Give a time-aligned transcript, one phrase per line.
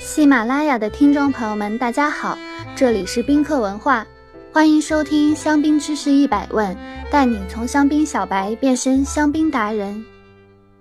[0.00, 2.38] 喜马拉雅的听众朋友们，大家好，
[2.76, 4.06] 这里是宾客文化，
[4.52, 6.76] 欢迎收听香槟知识一百问，
[7.10, 10.04] 带你从香槟小白变身香槟达人。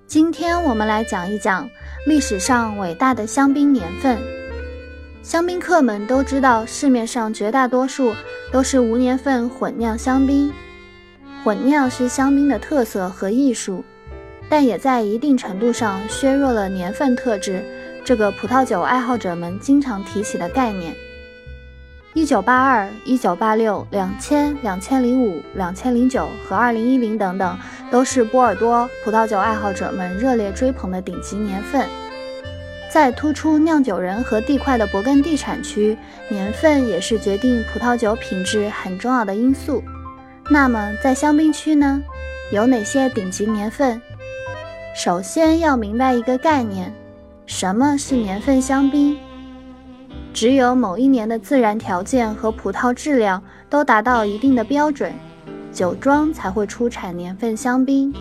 [0.07, 1.69] 今天我们来讲一讲
[2.05, 4.17] 历史上伟大的香槟年份。
[5.21, 8.13] 香槟客们都知道，市面上绝大多数
[8.51, 10.51] 都是无年份混酿香槟。
[11.43, 13.83] 混酿是香槟的特色和艺术，
[14.53, 17.65] 但也在一定程度上削弱了年份特质。
[18.05, 20.93] 这个葡萄酒爱好者们经常提起的概念，
[22.13, 27.57] 一九八二、一九八六、两千、两千零五、两千零九和二零一零等等，
[27.89, 31.87] 都是波尔多葡萄酒爱好者们热烈追捧的顶级年份。
[32.91, 35.97] 在突出酿酒人和地块的勃艮第产区，
[36.29, 39.83] 年份也是决定葡萄酒品质很重要的因素。
[40.47, 42.03] 那么，在香槟区呢，
[42.51, 43.99] 有哪些顶级年份？
[44.93, 46.93] 首先要明白一个概念。
[47.47, 49.17] 什么是年份香槟？
[50.31, 55.11] 只有某一年的自然条件和葡萄质量都达到一定的标准，
[55.71, 58.13] 酒庄才会出产年份香槟。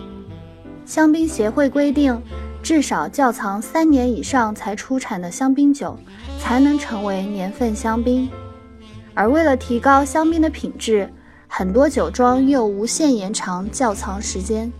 [0.86, 2.18] 香槟协会规定，
[2.62, 5.96] 至少窖藏三年以上才出产的香槟酒
[6.40, 8.28] 才能成为年份香槟。
[9.14, 11.08] 而为了提高香槟的品质，
[11.46, 14.72] 很多酒庄又无限延长窖藏时间。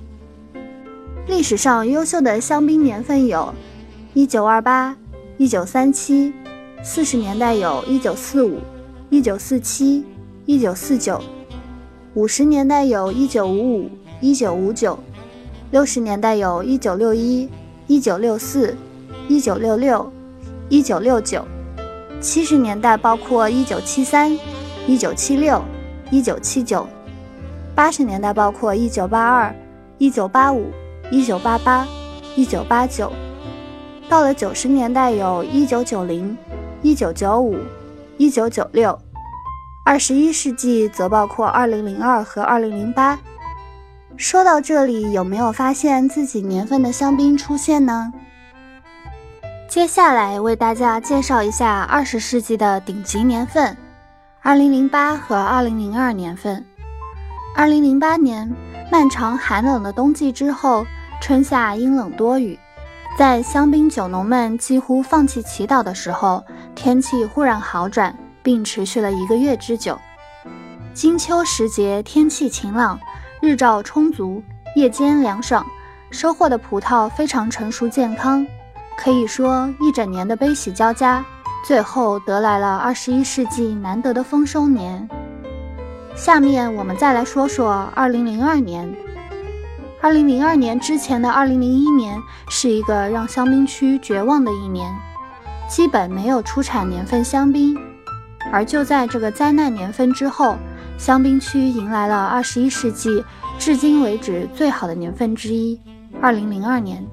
[1.29, 3.55] 历史上优秀的香槟年份有。
[4.15, 4.95] 一九二八、
[5.39, 6.33] 一九三七，
[6.83, 8.59] 四十年代有一九四五、
[9.09, 10.05] 一九四七、
[10.45, 11.19] 一九四九，
[12.13, 14.99] 五十年代有一九五五、一九五九，
[15.71, 17.49] 六十年代有一九六一、
[17.87, 18.77] 一九六四、
[19.29, 20.13] 一九六六、
[20.69, 21.43] 一九六九，
[22.21, 24.37] 七十年代包括一九七三、
[24.87, 25.63] 一九七六、
[26.11, 26.87] 一九七九，
[27.75, 29.55] 八十年代包括一九八二、
[29.97, 30.67] 一九八五
[31.13, 31.87] 一九八、八、
[32.35, 33.13] 一九八九。
[34.09, 36.35] 到了九十年代，有一九九零、
[36.81, 37.55] 一九九五、
[38.17, 38.99] 一九九六；
[39.85, 43.19] 二十一世纪则包括二零零二和二零零八。
[44.17, 48.11] 说到这里，有没有发现自己年份的香槟出现呢？
[49.69, 53.77] 接下来为大家介绍一下二十世纪的顶级年份：
[54.41, 56.65] 二零零八和二零零二年份。
[57.55, 58.51] 二零零八年，
[58.91, 60.87] 漫长寒冷的冬季之后，
[61.23, 62.59] 春夏阴冷多雨。
[63.17, 66.45] 在香槟酒农们几乎放弃祈祷的时候，
[66.75, 68.13] 天气忽然好转，
[68.43, 69.97] 并持续了一个月之久。
[70.93, 72.99] 金秋时节，天气晴朗，
[73.41, 74.43] 日照充足，
[74.75, 75.65] 夜间凉爽，
[76.11, 78.45] 收获的葡萄非常成熟健康。
[78.97, 81.25] 可以说，一整年的悲喜交加，
[81.65, 85.09] 最后得来了二十一世纪难得的丰收年。
[86.17, 88.93] 下面我们再来说说二零零二年。
[90.03, 94.93] 二零零二年之前的二零零一年是一个让香槟区绝望的一年，
[95.69, 97.79] 基本没有出产年份香槟。
[98.51, 100.57] 而就在这个灾难年份之后，
[100.99, 103.25] 香槟区迎来了二十一世纪
[103.61, 105.81] 至今为止最好的年份之一——
[106.21, 107.07] 二零零二年。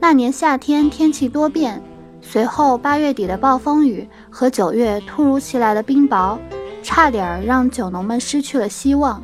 [0.00, 1.80] 那年夏天天气多变，
[2.20, 6.36] 随后八月底的暴风雨和九月突如其来的冰雹，
[6.82, 9.22] 差点让酒农们失去了希望。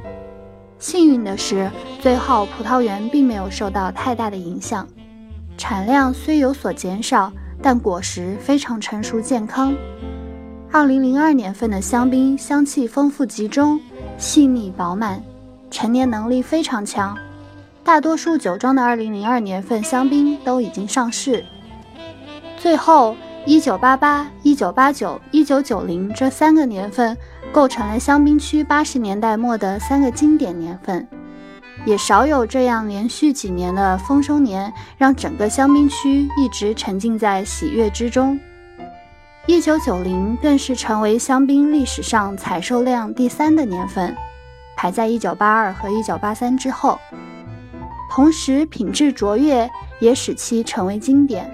[0.84, 4.86] 幸运的是，最后葡萄园并没有受到太大的影响，
[5.56, 9.74] 产量虽有所减少，但果实非常成熟健康。
[10.70, 13.80] 二零零二年份的香槟香气丰富集中，
[14.18, 15.22] 细腻饱满，
[15.70, 17.16] 陈年能力非常强。
[17.82, 21.42] 大多数酒庄的二零零二年份香槟都已经上市。
[22.58, 23.16] 最后，
[23.46, 27.16] 一九八八、一九八九、一九九零这三个年份。
[27.54, 31.06] 构成了香槟区八十年代末的三个经典年份，
[31.86, 38.36] 也少有这样连续几年的丰收年，让整个香槟区一直沉浸在喜悦之中。
[39.46, 44.16] 一九九零更是成为香槟历史上采收量第三的年份，
[44.76, 46.98] 排在一九八二和一九八三之后。
[48.10, 51.48] 同时，品质卓越也使其成为经典。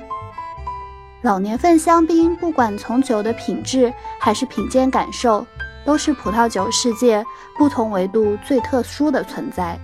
[1.20, 5.46] 老年份香槟，不管从酒的品质还是品鉴感受。
[5.84, 7.24] 都是葡萄酒世界
[7.56, 9.78] 不同维度最特殊的存在。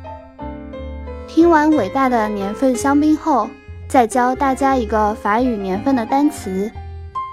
[1.29, 3.49] 听完伟大的年份香槟后，
[3.89, 6.71] 再教大家一个法语年份的单词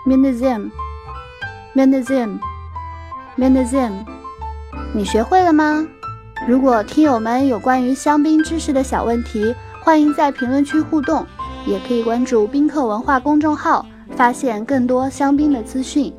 [0.05, 0.69] m i n i z i m
[1.73, 2.39] m i n i z i m
[3.35, 3.93] m i n i z i m
[4.93, 5.87] 你学会了吗？
[6.47, 11.25] 如果听友们有关于香槟知识的小问题，欢迎在评论区互动，
[11.65, 16.13] 也可以关注宾客文化公众号，发现更多香槟的资讯。